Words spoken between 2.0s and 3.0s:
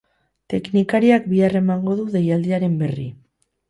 du deialdiaren